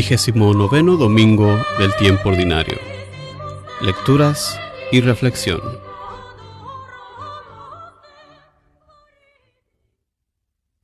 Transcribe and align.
Vigésimo 0.00 0.54
noveno 0.54 0.96
domingo 0.96 1.58
del 1.78 1.94
tiempo 1.96 2.30
ordinario. 2.30 2.78
Lecturas 3.82 4.58
y 4.90 5.02
reflexión. 5.02 5.60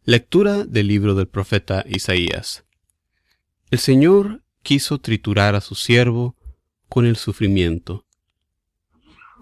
Lectura 0.04 0.66
del 0.66 0.88
libro 0.88 1.14
del 1.14 1.28
profeta 1.28 1.82
Isaías. 1.88 2.66
El 3.70 3.78
Señor 3.78 4.42
quiso 4.62 4.98
triturar 4.98 5.54
a 5.54 5.62
su 5.62 5.76
siervo 5.76 6.36
con 6.90 7.06
el 7.06 7.16
sufrimiento. 7.16 8.04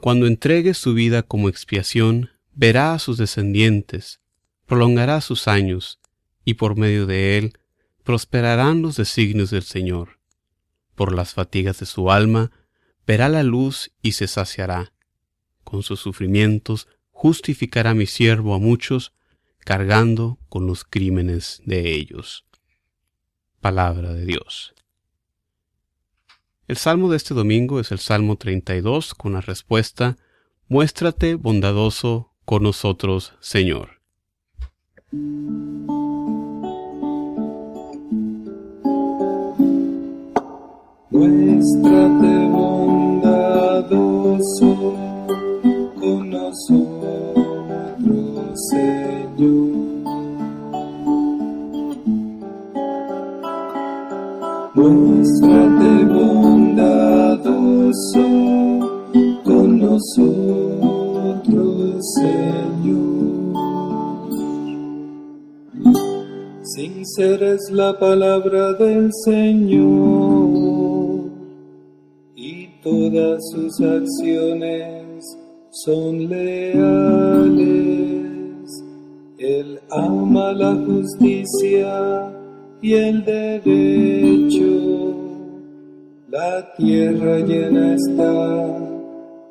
Cuando 0.00 0.28
entregue 0.28 0.74
su 0.74 0.94
vida 0.94 1.24
como 1.24 1.48
expiación, 1.48 2.30
verá 2.52 2.94
a 2.94 3.00
sus 3.00 3.18
descendientes, 3.18 4.20
prolongará 4.66 5.20
sus 5.20 5.48
años, 5.48 5.98
y 6.44 6.54
por 6.54 6.76
medio 6.76 7.06
de 7.06 7.38
él 7.38 7.58
prosperarán 8.04 8.82
los 8.82 8.96
designios 8.96 9.50
del 9.50 9.62
Señor. 9.62 10.20
Por 10.94 11.12
las 11.14 11.34
fatigas 11.34 11.80
de 11.80 11.86
su 11.86 12.10
alma, 12.10 12.52
verá 13.06 13.28
la 13.28 13.42
luz 13.42 13.90
y 14.02 14.12
se 14.12 14.28
saciará. 14.28 14.92
Con 15.64 15.82
sus 15.82 16.00
sufrimientos 16.00 16.86
justificará 17.10 17.94
mi 17.94 18.06
siervo 18.06 18.54
a 18.54 18.58
muchos, 18.58 19.12
cargando 19.58 20.38
con 20.48 20.66
los 20.66 20.84
crímenes 20.84 21.62
de 21.64 21.92
ellos. 21.92 22.44
Palabra 23.60 24.12
de 24.12 24.26
Dios. 24.26 24.74
El 26.68 26.76
salmo 26.76 27.10
de 27.10 27.16
este 27.16 27.34
domingo 27.34 27.80
es 27.80 27.90
el 27.92 27.98
Salmo 27.98 28.36
32 28.36 29.14
con 29.14 29.32
la 29.32 29.40
respuesta, 29.40 30.16
Muéstrate 30.66 31.34
bondadoso 31.34 32.32
con 32.46 32.62
nosotros, 32.62 33.34
Señor. 33.40 34.00
Muéstrate 41.14 42.32
bondadoso 42.50 43.78
con 46.00 46.28
nosotros, 46.28 46.90
Señor. 48.68 49.70
Muéstrate 54.74 55.92
bondadoso 56.12 57.06
con 59.44 59.78
nosotros, 59.78 60.34
Señor. 62.16 63.54
Sincera 66.64 67.52
es 67.52 67.70
la 67.70 67.96
palabra 68.00 68.72
del 68.72 69.12
Señor 69.24 70.63
todas 72.84 73.42
sus 73.50 73.80
acciones 73.80 75.24
son 75.70 76.28
leales. 76.28 77.64
Él 79.38 79.80
ama 79.90 80.52
la 80.52 80.74
justicia 80.86 82.30
y 82.82 82.92
el 82.92 83.24
derecho. 83.24 85.14
La 86.28 86.74
tierra 86.76 87.38
llena 87.38 87.94
está 87.94 88.78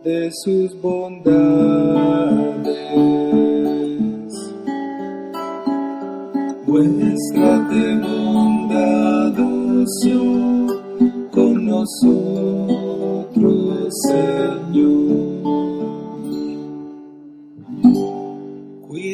de 0.03 0.29
sus 0.44 0.79
bondades. 0.79 1.33
Muéstrate 6.67 7.95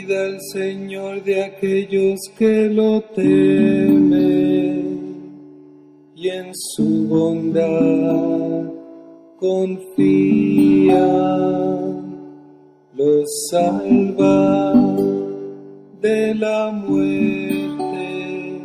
Cuida 0.09 0.39
Señor 0.53 1.23
de 1.23 1.43
aquellos 1.43 2.19
que 2.35 2.67
lo 2.67 2.99
temen 3.13 4.09
y 6.15 6.29
en 6.29 6.51
su 6.55 7.05
bondad 7.07 8.73
confía. 9.37 11.05
Los 12.95 13.49
salva 13.51 14.73
de 16.01 16.33
la 16.33 16.71
muerte 16.71 18.59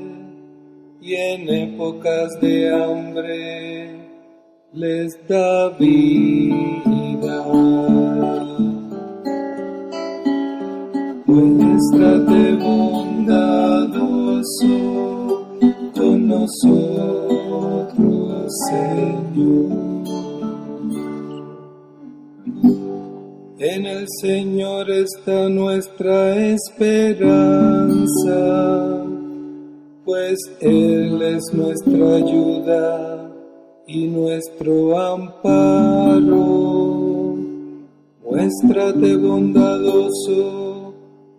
y 1.03 1.15
en 1.15 1.49
épocas 1.51 2.41
de 2.41 2.73
hambre 2.73 3.91
les 4.73 5.15
da 5.29 5.69
vida. 5.79 7.94
Muéstrate 11.35 12.55
bondadoso 12.63 13.27
con 15.93 16.29
nosotros, 16.29 17.93
Señor. 18.71 20.05
En 23.59 23.85
el 23.85 24.07
Señor 24.21 24.89
está 24.93 25.49
nuestra 25.49 26.37
esperanza, 26.55 27.43
pues 30.05 30.39
Él 30.61 31.21
es 31.21 31.53
nuestra 31.53 32.15
ayuda 32.15 33.29
y 33.89 34.07
nuestro 34.07 34.97
amparo. 35.01 36.45
Muéstrate 38.23 39.17
bondadoso 39.17 40.65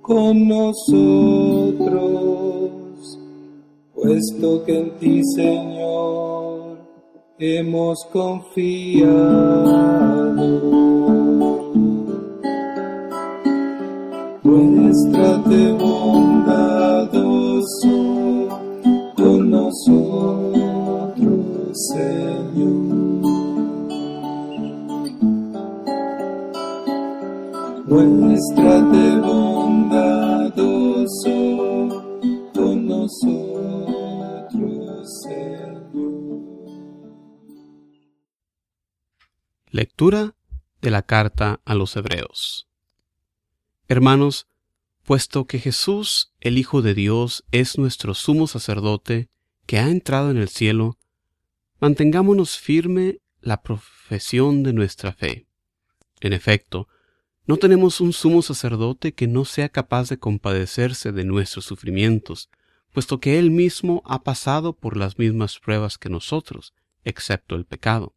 con 0.06 0.48
nosotros, 0.48 1.90
puesto 3.96 4.64
que 4.64 4.80
en 4.80 4.92
ti, 5.00 5.24
Señor, 5.36 6.78
hemos 7.40 8.06
confiado. 8.14 9.16
Muéstrate 14.44 15.72
bondadoso 15.72 17.18
con 19.18 19.50
nosotros, 19.50 21.18
Señor. 21.74 23.26
Muéstrate 27.88 29.35
De 40.06 40.92
la 40.92 41.02
carta 41.02 41.62
a 41.66 41.74
los 41.74 41.96
Hebreos. 41.96 42.68
Hermanos, 43.88 44.48
puesto 45.04 45.48
que 45.48 45.58
Jesús, 45.58 46.32
el 46.42 46.60
Hijo 46.60 46.84
de 46.84 46.94
Dios, 46.94 47.44
es 47.50 47.80
nuestro 47.80 48.14
sumo 48.14 48.46
sacerdote 48.46 49.30
que 49.66 49.80
ha 49.80 49.90
entrado 49.90 50.30
en 50.30 50.38
el 50.38 50.48
cielo, 50.50 51.00
mantengámonos 51.80 52.60
firme 52.60 53.18
la 53.42 53.64
profesión 53.64 54.62
de 54.62 54.74
nuestra 54.74 55.12
fe. 55.12 55.48
En 56.20 56.34
efecto, 56.34 56.88
no 57.48 57.58
tenemos 57.58 58.00
un 58.00 58.14
sumo 58.14 58.44
sacerdote 58.44 59.16
que 59.16 59.26
no 59.26 59.44
sea 59.44 59.70
capaz 59.70 60.10
de 60.10 60.20
compadecerse 60.20 61.14
de 61.14 61.26
nuestros 61.26 61.66
sufrimientos, 61.66 62.52
puesto 62.94 63.20
que 63.20 63.40
Él 63.40 63.50
mismo 63.50 64.04
ha 64.06 64.22
pasado 64.22 64.74
por 64.74 64.98
las 64.98 65.18
mismas 65.18 65.58
pruebas 65.58 65.98
que 65.98 66.10
nosotros, 66.10 66.76
excepto 67.04 67.56
el 67.56 67.66
pecado. 67.66 68.14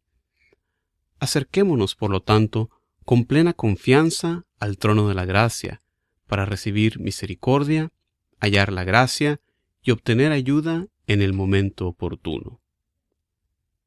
Acerquémonos, 1.19 1.95
por 1.95 2.11
lo 2.11 2.21
tanto, 2.21 2.69
con 3.05 3.25
plena 3.25 3.53
confianza 3.53 4.45
al 4.59 4.77
trono 4.77 5.07
de 5.07 5.15
la 5.15 5.25
gracia, 5.25 5.81
para 6.27 6.45
recibir 6.45 6.99
misericordia, 6.99 7.91
hallar 8.39 8.71
la 8.71 8.83
gracia 8.83 9.41
y 9.81 9.91
obtener 9.91 10.31
ayuda 10.31 10.87
en 11.07 11.21
el 11.21 11.33
momento 11.33 11.87
oportuno. 11.87 12.61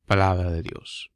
Palabra 0.07 0.51
de 0.51 0.63
Dios. 0.63 1.11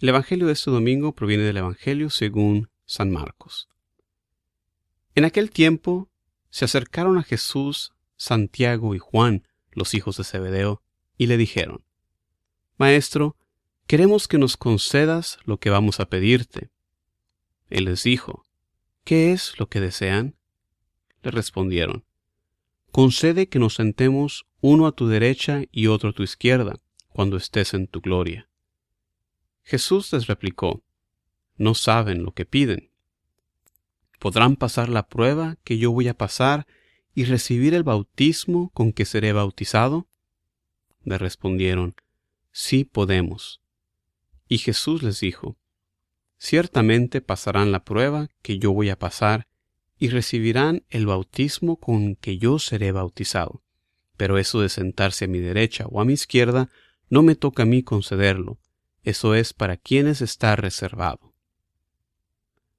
El 0.00 0.10
Evangelio 0.10 0.46
de 0.46 0.52
este 0.52 0.70
domingo 0.70 1.12
proviene 1.12 1.44
del 1.44 1.56
Evangelio 1.56 2.10
según 2.10 2.70
San 2.84 3.10
Marcos. 3.10 3.68
En 5.14 5.24
aquel 5.24 5.50
tiempo 5.50 6.08
se 6.50 6.64
acercaron 6.64 7.18
a 7.18 7.22
Jesús 7.22 7.92
Santiago 8.16 8.94
y 8.94 8.98
Juan, 8.98 9.46
los 9.70 9.94
hijos 9.94 10.16
de 10.16 10.24
Zebedeo, 10.24 10.82
y 11.16 11.26
le 11.26 11.36
dijeron, 11.36 11.84
Maestro, 12.76 13.36
queremos 13.88 14.28
que 14.28 14.36
nos 14.36 14.58
concedas 14.58 15.38
lo 15.46 15.56
que 15.56 15.70
vamos 15.70 15.98
a 15.98 16.10
pedirte. 16.10 16.70
Él 17.70 17.86
les 17.86 18.02
dijo, 18.02 18.44
¿Qué 19.02 19.32
es 19.32 19.58
lo 19.58 19.70
que 19.70 19.80
desean? 19.80 20.36
Le 21.22 21.30
respondieron, 21.30 22.04
concede 22.92 23.48
que 23.48 23.58
nos 23.58 23.76
sentemos 23.76 24.46
uno 24.60 24.86
a 24.86 24.92
tu 24.92 25.08
derecha 25.08 25.62
y 25.72 25.86
otro 25.86 26.10
a 26.10 26.12
tu 26.12 26.22
izquierda, 26.22 26.76
cuando 27.08 27.38
estés 27.38 27.72
en 27.72 27.86
tu 27.86 28.02
gloria. 28.02 28.50
Jesús 29.64 30.12
les 30.12 30.26
replicó, 30.26 30.82
No 31.56 31.74
saben 31.74 32.24
lo 32.24 32.32
que 32.32 32.44
piden. 32.44 32.90
¿Podrán 34.18 34.56
pasar 34.56 34.90
la 34.90 35.08
prueba 35.08 35.56
que 35.64 35.78
yo 35.78 35.92
voy 35.92 36.08
a 36.08 36.18
pasar 36.18 36.66
y 37.14 37.24
recibir 37.24 37.72
el 37.72 37.84
bautismo 37.84 38.68
con 38.74 38.92
que 38.92 39.06
seré 39.06 39.32
bautizado? 39.32 40.06
Le 41.04 41.16
respondieron, 41.16 41.94
Sí 42.52 42.84
podemos. 42.84 43.62
Y 44.48 44.58
Jesús 44.58 45.02
les 45.02 45.20
dijo, 45.20 45.58
Ciertamente 46.38 47.20
pasarán 47.20 47.72
la 47.72 47.84
prueba 47.84 48.28
que 48.42 48.58
yo 48.58 48.72
voy 48.72 48.90
a 48.90 48.98
pasar 48.98 49.48
y 49.98 50.08
recibirán 50.08 50.84
el 50.88 51.06
bautismo 51.06 51.76
con 51.76 52.14
que 52.14 52.38
yo 52.38 52.58
seré 52.58 52.92
bautizado. 52.92 53.62
Pero 54.16 54.38
eso 54.38 54.60
de 54.60 54.68
sentarse 54.68 55.24
a 55.26 55.28
mi 55.28 55.40
derecha 55.40 55.86
o 55.88 56.00
a 56.00 56.04
mi 56.04 56.12
izquierda 56.12 56.70
no 57.08 57.22
me 57.22 57.34
toca 57.34 57.64
a 57.64 57.66
mí 57.66 57.82
concederlo, 57.82 58.58
eso 59.02 59.34
es 59.34 59.52
para 59.52 59.76
quienes 59.76 60.20
está 60.20 60.54
reservado. 60.56 61.34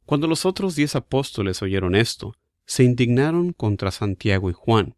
Cuando 0.06 0.28
los 0.28 0.46
otros 0.46 0.76
diez 0.76 0.96
apóstoles 0.96 1.62
oyeron 1.62 1.96
esto, 1.96 2.36
se 2.66 2.84
indignaron 2.84 3.54
contra 3.54 3.92
Santiago 3.92 4.50
y 4.50 4.54
Juan. 4.54 4.96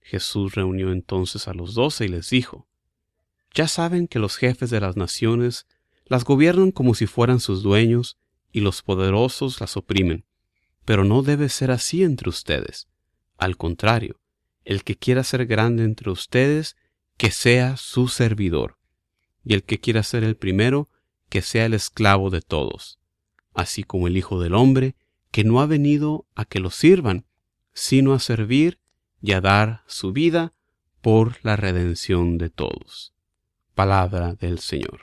Jesús 0.00 0.54
reunió 0.54 0.92
entonces 0.92 1.48
a 1.48 1.54
los 1.54 1.74
doce 1.74 2.04
y 2.04 2.08
les 2.08 2.30
dijo, 2.30 2.66
Ya 3.56 3.68
saben 3.68 4.06
que 4.06 4.18
los 4.18 4.36
jefes 4.36 4.68
de 4.68 4.80
las 4.80 4.98
naciones 4.98 5.66
las 6.04 6.24
gobiernan 6.24 6.72
como 6.72 6.94
si 6.94 7.06
fueran 7.06 7.40
sus 7.40 7.62
dueños, 7.62 8.18
y 8.52 8.60
los 8.60 8.82
poderosos 8.82 9.60
las 9.60 9.78
oprimen. 9.78 10.26
Pero 10.84 11.04
no 11.04 11.22
debe 11.22 11.48
ser 11.48 11.70
así 11.70 12.02
entre 12.02 12.28
ustedes. 12.28 12.86
Al 13.38 13.56
contrario, 13.56 14.20
el 14.66 14.84
que 14.84 14.96
quiera 14.96 15.24
ser 15.24 15.46
grande 15.46 15.84
entre 15.84 16.10
ustedes, 16.10 16.76
que 17.16 17.30
sea 17.30 17.78
su 17.78 18.08
servidor, 18.08 18.78
y 19.42 19.54
el 19.54 19.62
que 19.62 19.80
quiera 19.80 20.02
ser 20.02 20.22
el 20.22 20.36
primero, 20.36 20.90
que 21.30 21.40
sea 21.40 21.64
el 21.64 21.72
esclavo 21.72 22.28
de 22.28 22.42
todos, 22.42 22.98
así 23.54 23.84
como 23.84 24.06
el 24.06 24.18
Hijo 24.18 24.38
del 24.38 24.54
Hombre, 24.54 24.96
que 25.30 25.44
no 25.44 25.62
ha 25.62 25.66
venido 25.66 26.26
a 26.34 26.44
que 26.44 26.60
lo 26.60 26.70
sirvan, 26.70 27.24
sino 27.72 28.12
a 28.12 28.18
servir 28.18 28.80
y 29.22 29.32
a 29.32 29.40
dar 29.40 29.82
su 29.86 30.12
vida 30.12 30.52
por 31.00 31.38
la 31.42 31.56
redención 31.56 32.36
de 32.36 32.50
todos. 32.50 33.15
Palabra 33.76 34.32
del 34.32 34.58
Señor. 34.58 35.00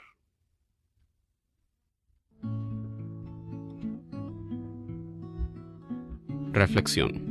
Reflexión. 6.50 7.22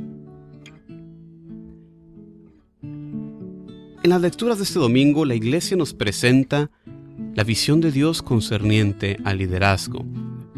En 2.82 4.08
las 4.08 4.22
lecturas 4.22 4.56
de 4.56 4.64
este 4.64 4.78
domingo, 4.78 5.26
la 5.26 5.34
Iglesia 5.34 5.76
nos 5.76 5.92
presenta 5.92 6.70
la 7.34 7.44
visión 7.44 7.82
de 7.82 7.92
Dios 7.92 8.22
concerniente 8.22 9.18
al 9.24 9.36
liderazgo. 9.36 10.02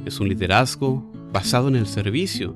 Es 0.05 0.21
un 0.21 0.29
liderazgo 0.29 1.05
basado 1.33 1.67
en 1.67 1.75
el 1.75 1.89
servicio 1.89 2.55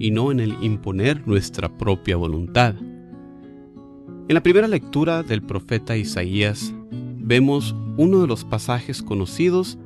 y 0.00 0.10
no 0.10 0.32
en 0.32 0.40
el 0.40 0.56
imponer 0.60 1.24
nuestra 1.24 1.68
propia 1.68 2.16
voluntad. 2.16 2.74
En 2.80 4.34
la 4.34 4.42
primera 4.42 4.66
lectura 4.66 5.22
del 5.22 5.42
profeta 5.42 5.96
Isaías 5.96 6.74
vemos 7.20 7.74
uno 7.96 8.20
de 8.20 8.26
los 8.26 8.44
pasajes 8.44 9.02
conocidos 9.02 9.78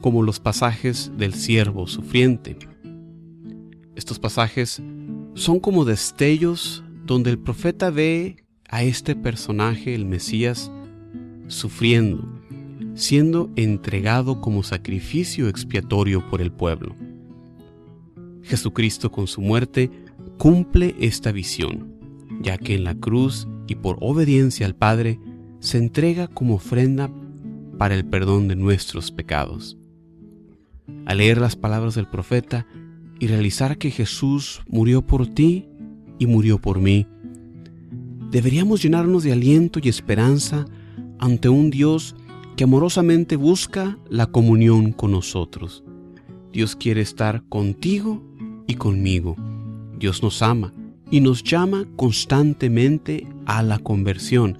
como 0.00 0.22
los 0.22 0.40
pasajes 0.40 1.12
del 1.16 1.34
siervo 1.34 1.86
sufriente. 1.86 2.56
Estos 3.96 4.18
pasajes 4.18 4.80
son 5.34 5.60
como 5.60 5.84
destellos 5.84 6.82
donde 7.04 7.30
el 7.30 7.38
profeta 7.38 7.90
ve 7.90 8.36
a 8.68 8.82
este 8.82 9.16
personaje, 9.16 9.94
el 9.94 10.06
Mesías, 10.06 10.70
sufriendo, 11.48 12.26
siendo 12.94 13.50
entregado 13.56 14.40
como 14.40 14.62
sacrificio 14.62 15.48
expiatorio 15.48 16.28
por 16.30 16.40
el 16.40 16.52
pueblo. 16.52 16.94
Jesucristo 18.42 19.10
con 19.10 19.26
su 19.26 19.40
muerte 19.40 19.90
cumple 20.38 20.94
esta 21.00 21.32
visión, 21.32 21.94
ya 22.40 22.56
que 22.56 22.74
en 22.74 22.84
la 22.84 22.94
cruz 22.94 23.48
y 23.66 23.74
por 23.74 23.98
obediencia 24.00 24.66
al 24.66 24.74
Padre 24.74 25.20
se 25.60 25.78
entrega 25.78 26.26
como 26.26 26.56
ofrenda 26.56 27.10
para 27.78 27.94
el 27.94 28.04
perdón 28.04 28.48
de 28.48 28.56
nuestros 28.56 29.12
pecados. 29.12 29.78
Al 31.06 31.18
leer 31.18 31.38
las 31.38 31.56
palabras 31.56 31.94
del 31.94 32.08
profeta 32.08 32.66
y 33.18 33.26
realizar 33.26 33.78
que 33.78 33.90
Jesús 33.90 34.62
murió 34.66 35.02
por 35.02 35.26
ti 35.26 35.68
y 36.18 36.26
murió 36.26 36.58
por 36.58 36.80
mí, 36.80 37.06
deberíamos 38.30 38.82
llenarnos 38.82 39.22
de 39.22 39.32
aliento 39.32 39.80
y 39.82 39.88
esperanza 39.88 40.66
ante 41.18 41.48
un 41.48 41.70
Dios 41.70 42.16
que 42.56 42.64
amorosamente 42.64 43.36
busca 43.36 43.98
la 44.08 44.26
comunión 44.26 44.92
con 44.92 45.12
nosotros. 45.12 45.84
Dios 46.52 46.76
quiere 46.76 47.00
estar 47.00 47.42
contigo 47.48 48.22
y 48.66 48.74
conmigo. 48.74 49.36
Dios 49.98 50.22
nos 50.22 50.42
ama 50.42 50.72
y 51.10 51.20
nos 51.20 51.42
llama 51.42 51.86
constantemente 51.96 53.26
a 53.46 53.62
la 53.62 53.78
conversión, 53.78 54.58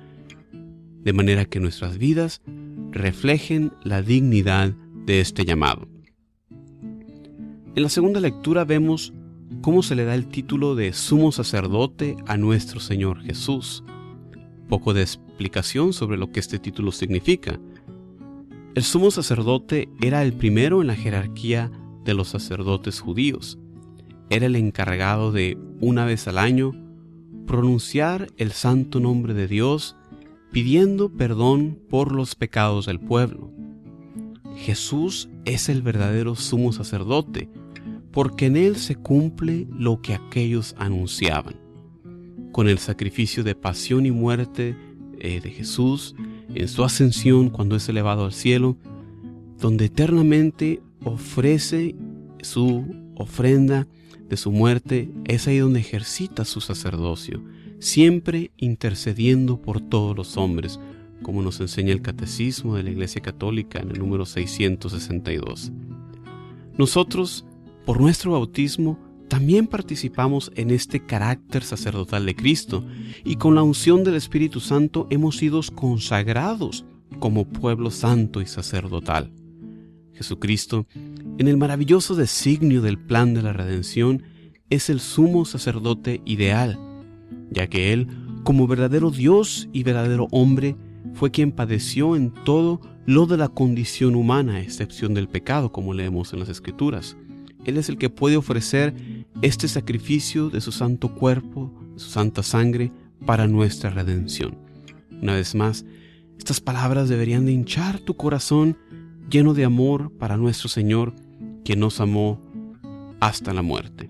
de 1.02 1.12
manera 1.12 1.44
que 1.44 1.60
nuestras 1.60 1.98
vidas 1.98 2.42
reflejen 2.90 3.72
la 3.82 4.02
dignidad 4.02 4.72
de 5.06 5.20
este 5.20 5.44
llamado. 5.44 5.88
En 7.74 7.82
la 7.82 7.88
segunda 7.88 8.20
lectura 8.20 8.64
vemos 8.64 9.12
cómo 9.62 9.82
se 9.82 9.94
le 9.94 10.04
da 10.04 10.14
el 10.14 10.26
título 10.26 10.74
de 10.74 10.92
sumo 10.92 11.32
sacerdote 11.32 12.16
a 12.26 12.36
nuestro 12.36 12.80
Señor 12.80 13.22
Jesús. 13.22 13.84
Poco 14.68 14.92
de 14.92 15.02
explicación 15.02 15.92
sobre 15.92 16.18
lo 16.18 16.30
que 16.30 16.40
este 16.40 16.58
título 16.58 16.92
significa. 16.92 17.58
El 18.74 18.82
sumo 18.82 19.10
sacerdote 19.10 19.88
era 20.00 20.22
el 20.22 20.32
primero 20.32 20.80
en 20.80 20.88
la 20.88 20.96
jerarquía 20.96 21.70
de 22.04 22.14
los 22.14 22.28
sacerdotes 22.28 23.00
judíos. 23.00 23.58
Era 24.30 24.46
el 24.46 24.56
encargado 24.56 25.32
de, 25.32 25.58
una 25.80 26.04
vez 26.04 26.28
al 26.28 26.38
año, 26.38 26.72
pronunciar 27.46 28.28
el 28.36 28.52
santo 28.52 29.00
nombre 29.00 29.34
de 29.34 29.48
Dios 29.48 29.96
pidiendo 30.52 31.10
perdón 31.10 31.78
por 31.88 32.12
los 32.12 32.34
pecados 32.34 32.86
del 32.86 33.00
pueblo. 33.00 33.50
Jesús 34.56 35.28
es 35.44 35.68
el 35.68 35.82
verdadero 35.82 36.34
sumo 36.34 36.72
sacerdote, 36.72 37.48
porque 38.12 38.46
en 38.46 38.56
él 38.56 38.76
se 38.76 38.96
cumple 38.96 39.66
lo 39.70 40.00
que 40.02 40.14
aquellos 40.14 40.74
anunciaban. 40.78 41.54
Con 42.52 42.68
el 42.68 42.78
sacrificio 42.78 43.44
de 43.44 43.54
pasión 43.54 44.06
y 44.06 44.10
muerte 44.10 44.76
eh, 45.18 45.40
de 45.40 45.50
Jesús, 45.50 46.14
en 46.54 46.68
su 46.68 46.82
ascensión 46.84 47.48
cuando 47.48 47.76
es 47.76 47.88
elevado 47.88 48.24
al 48.24 48.32
cielo, 48.32 48.76
donde 49.58 49.86
eternamente 49.86 50.82
ofrece 51.04 51.94
su 52.42 52.84
ofrenda 53.14 53.86
de 54.28 54.36
su 54.36 54.50
muerte, 54.50 55.10
es 55.26 55.46
ahí 55.46 55.58
donde 55.58 55.80
ejercita 55.80 56.44
su 56.44 56.60
sacerdocio, 56.60 57.42
siempre 57.80 58.52
intercediendo 58.56 59.60
por 59.60 59.80
todos 59.80 60.16
los 60.16 60.36
hombres, 60.36 60.78
como 61.22 61.42
nos 61.42 61.60
enseña 61.60 61.92
el 61.92 62.02
Catecismo 62.02 62.76
de 62.76 62.84
la 62.84 62.90
Iglesia 62.90 63.20
Católica 63.20 63.80
en 63.80 63.90
el 63.90 63.98
número 63.98 64.24
662. 64.24 65.72
Nosotros 66.78 67.44
por 67.84 68.00
nuestro 68.00 68.32
bautismo, 68.32 68.98
también 69.28 69.66
participamos 69.66 70.52
en 70.54 70.70
este 70.70 71.04
carácter 71.04 71.64
sacerdotal 71.64 72.26
de 72.26 72.36
Cristo 72.36 72.84
y 73.24 73.36
con 73.36 73.54
la 73.54 73.62
unción 73.62 74.04
del 74.04 74.14
Espíritu 74.14 74.60
Santo 74.60 75.06
hemos 75.10 75.36
sido 75.36 75.60
consagrados 75.74 76.84
como 77.18 77.48
pueblo 77.48 77.90
santo 77.90 78.40
y 78.40 78.46
sacerdotal. 78.46 79.32
Jesucristo, 80.12 80.86
en 81.38 81.48
el 81.48 81.56
maravilloso 81.56 82.14
designio 82.14 82.82
del 82.82 82.98
plan 82.98 83.34
de 83.34 83.42
la 83.42 83.52
redención, 83.52 84.22
es 84.68 84.90
el 84.90 85.00
sumo 85.00 85.44
sacerdote 85.44 86.20
ideal, 86.24 86.78
ya 87.50 87.66
que 87.66 87.92
Él, 87.92 88.08
como 88.44 88.66
verdadero 88.66 89.10
Dios 89.10 89.68
y 89.72 89.82
verdadero 89.82 90.28
hombre, 90.30 90.76
fue 91.14 91.30
quien 91.30 91.52
padeció 91.52 92.16
en 92.16 92.32
todo 92.44 92.80
lo 93.06 93.26
de 93.26 93.36
la 93.36 93.48
condición 93.48 94.14
humana, 94.14 94.54
a 94.54 94.60
excepción 94.60 95.14
del 95.14 95.28
pecado, 95.28 95.72
como 95.72 95.94
leemos 95.94 96.32
en 96.32 96.40
las 96.40 96.48
Escrituras. 96.48 97.16
Él 97.64 97.76
es 97.76 97.88
el 97.88 97.98
que 97.98 98.10
puede 98.10 98.36
ofrecer 98.36 98.94
este 99.42 99.68
sacrificio 99.68 100.50
de 100.50 100.60
su 100.60 100.72
santo 100.72 101.14
cuerpo, 101.14 101.72
de 101.94 102.00
su 102.00 102.10
santa 102.10 102.42
sangre, 102.42 102.92
para 103.26 103.46
nuestra 103.46 103.90
redención. 103.90 104.56
Una 105.20 105.34
vez 105.34 105.54
más, 105.54 105.84
estas 106.38 106.60
palabras 106.60 107.08
deberían 107.08 107.44
de 107.44 107.52
hinchar 107.52 108.00
tu 108.00 108.14
corazón 108.16 108.78
lleno 109.28 109.52
de 109.52 109.64
amor 109.64 110.10
para 110.18 110.36
nuestro 110.36 110.68
Señor, 110.68 111.14
que 111.64 111.76
nos 111.76 112.00
amó 112.00 112.40
hasta 113.20 113.52
la 113.52 113.62
muerte. 113.62 114.08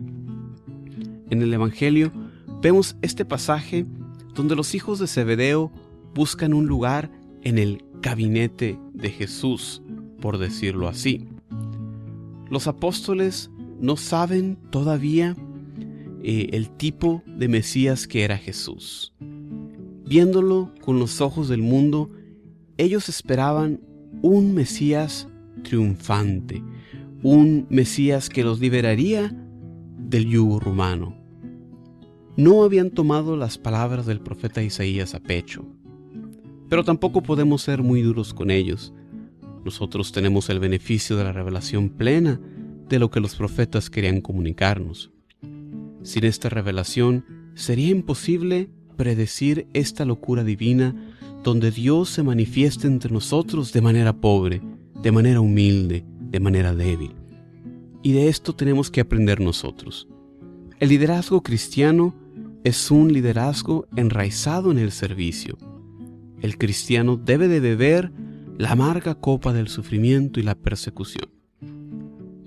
En 1.28 1.42
el 1.42 1.52
Evangelio 1.52 2.12
vemos 2.60 2.96
este 3.02 3.24
pasaje 3.24 3.86
donde 4.34 4.54
los 4.56 4.74
hijos 4.74 4.98
de 4.98 5.06
Zebedeo 5.06 5.72
buscan 6.14 6.54
un 6.54 6.66
lugar 6.66 7.10
en 7.42 7.58
el 7.58 7.84
gabinete 8.02 8.78
de 8.92 9.10
Jesús, 9.10 9.82
por 10.20 10.38
decirlo 10.38 10.88
así. 10.88 11.28
Los 12.48 12.66
apóstoles 12.66 13.50
no 13.80 13.96
saben 13.96 14.58
todavía 14.70 15.36
eh, 16.22 16.50
el 16.52 16.70
tipo 16.70 17.22
de 17.26 17.48
Mesías 17.48 18.06
que 18.06 18.24
era 18.24 18.36
Jesús. 18.36 19.14
Viéndolo 20.06 20.72
con 20.80 20.98
los 20.98 21.20
ojos 21.20 21.48
del 21.48 21.62
mundo, 21.62 22.10
ellos 22.76 23.08
esperaban 23.08 23.80
un 24.22 24.54
Mesías 24.54 25.28
triunfante, 25.62 26.62
un 27.22 27.66
Mesías 27.70 28.28
que 28.28 28.44
los 28.44 28.60
liberaría 28.60 29.32
del 29.98 30.26
yugo 30.26 30.58
rumano. 30.58 31.19
No 32.40 32.62
habían 32.62 32.88
tomado 32.88 33.36
las 33.36 33.58
palabras 33.58 34.06
del 34.06 34.18
profeta 34.18 34.62
Isaías 34.62 35.14
a 35.14 35.20
pecho, 35.20 35.62
pero 36.70 36.84
tampoco 36.84 37.22
podemos 37.22 37.60
ser 37.60 37.82
muy 37.82 38.00
duros 38.00 38.32
con 38.32 38.50
ellos. 38.50 38.94
Nosotros 39.62 40.10
tenemos 40.10 40.48
el 40.48 40.58
beneficio 40.58 41.18
de 41.18 41.24
la 41.24 41.34
revelación 41.34 41.90
plena 41.90 42.40
de 42.88 42.98
lo 42.98 43.10
que 43.10 43.20
los 43.20 43.36
profetas 43.36 43.90
querían 43.90 44.22
comunicarnos. 44.22 45.10
Sin 46.02 46.24
esta 46.24 46.48
revelación 46.48 47.26
sería 47.52 47.90
imposible 47.90 48.70
predecir 48.96 49.66
esta 49.74 50.06
locura 50.06 50.42
divina 50.42 50.94
donde 51.44 51.70
Dios 51.70 52.08
se 52.08 52.22
manifiesta 52.22 52.86
entre 52.86 53.12
nosotros 53.12 53.70
de 53.74 53.82
manera 53.82 54.14
pobre, 54.14 54.62
de 55.02 55.12
manera 55.12 55.42
humilde, 55.42 56.06
de 56.18 56.40
manera 56.40 56.74
débil. 56.74 57.12
Y 58.02 58.12
de 58.12 58.28
esto 58.28 58.54
tenemos 58.54 58.90
que 58.90 59.02
aprender 59.02 59.40
nosotros. 59.40 60.08
El 60.78 60.88
liderazgo 60.88 61.42
cristiano 61.42 62.14
es 62.64 62.90
un 62.90 63.12
liderazgo 63.12 63.86
enraizado 63.96 64.70
en 64.70 64.78
el 64.78 64.92
servicio. 64.92 65.56
El 66.40 66.58
cristiano 66.58 67.16
debe 67.16 67.48
de 67.48 67.60
beber 67.60 68.12
la 68.58 68.72
amarga 68.72 69.14
copa 69.14 69.52
del 69.52 69.68
sufrimiento 69.68 70.40
y 70.40 70.42
la 70.42 70.54
persecución. 70.54 71.30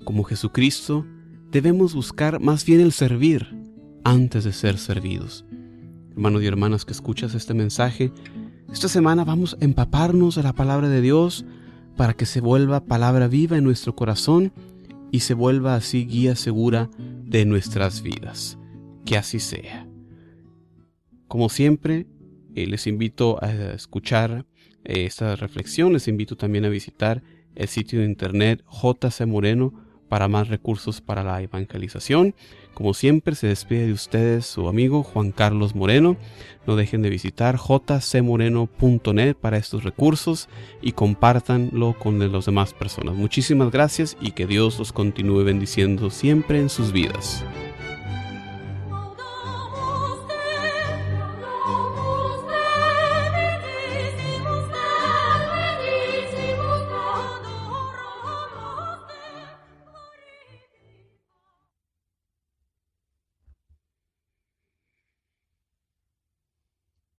Como 0.04 0.22
Jesucristo, 0.22 1.04
debemos 1.50 1.94
buscar 1.94 2.40
más 2.40 2.64
bien 2.64 2.80
el 2.80 2.92
servir 2.92 3.48
antes 4.04 4.44
de 4.44 4.52
ser 4.52 4.78
servidos. 4.78 5.44
Hermanos 6.12 6.42
y 6.42 6.46
hermanas 6.46 6.84
que 6.84 6.92
escuchas 6.92 7.34
este 7.34 7.54
mensaje, 7.54 8.12
esta 8.72 8.88
semana 8.88 9.24
vamos 9.24 9.56
a 9.60 9.64
empaparnos 9.64 10.36
de 10.36 10.42
la 10.44 10.52
palabra 10.52 10.88
de 10.88 11.00
Dios 11.00 11.44
para 11.96 12.14
que 12.14 12.26
se 12.26 12.40
vuelva 12.40 12.84
palabra 12.84 13.26
viva 13.26 13.56
en 13.56 13.64
nuestro 13.64 13.96
corazón 13.96 14.52
y 15.10 15.20
se 15.20 15.34
vuelva 15.34 15.74
así 15.74 16.06
guía 16.06 16.36
segura 16.36 16.90
de 17.24 17.44
nuestras 17.46 18.02
vidas. 18.02 18.58
Que 19.04 19.16
así 19.16 19.38
sea. 19.38 19.86
Como 21.34 21.48
siempre, 21.48 22.06
eh, 22.54 22.68
les 22.68 22.86
invito 22.86 23.42
a 23.42 23.50
escuchar 23.74 24.46
eh, 24.84 25.04
esta 25.04 25.34
reflexión, 25.34 25.92
les 25.92 26.06
invito 26.06 26.36
también 26.36 26.64
a 26.64 26.68
visitar 26.68 27.24
el 27.56 27.66
sitio 27.66 27.98
de 27.98 28.06
internet 28.06 28.62
JC 28.70 29.26
Moreno 29.26 29.74
para 30.08 30.28
más 30.28 30.46
recursos 30.46 31.00
para 31.00 31.24
la 31.24 31.42
evangelización. 31.42 32.36
Como 32.72 32.94
siempre, 32.94 33.34
se 33.34 33.48
despide 33.48 33.86
de 33.86 33.92
ustedes 33.92 34.46
su 34.46 34.68
amigo 34.68 35.02
Juan 35.02 35.32
Carlos 35.32 35.74
Moreno. 35.74 36.16
No 36.68 36.76
dejen 36.76 37.02
de 37.02 37.10
visitar 37.10 37.56
jcmoreno.net 37.58 39.34
para 39.34 39.56
estos 39.56 39.82
recursos 39.82 40.48
y 40.80 40.92
compártanlo 40.92 41.98
con 41.98 42.20
las 42.30 42.46
demás 42.46 42.74
personas. 42.74 43.16
Muchísimas 43.16 43.72
gracias 43.72 44.16
y 44.20 44.30
que 44.30 44.46
Dios 44.46 44.78
los 44.78 44.92
continúe 44.92 45.42
bendiciendo 45.42 46.10
siempre 46.10 46.60
en 46.60 46.68
sus 46.68 46.92
vidas. 46.92 47.44